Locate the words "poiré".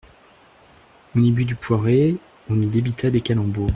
1.53-2.17